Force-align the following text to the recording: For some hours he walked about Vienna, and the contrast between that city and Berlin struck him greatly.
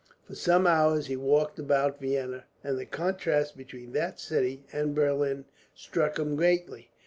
For 0.25 0.33
some 0.33 0.65
hours 0.65 1.05
he 1.05 1.15
walked 1.15 1.59
about 1.59 1.99
Vienna, 1.99 2.45
and 2.63 2.75
the 2.75 2.87
contrast 2.87 3.55
between 3.55 3.91
that 3.91 4.19
city 4.19 4.63
and 4.73 4.95
Berlin 4.95 5.45
struck 5.75 6.17
him 6.17 6.35
greatly. 6.35 6.89